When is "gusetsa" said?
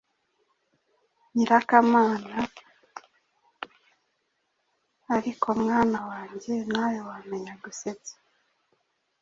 7.63-8.15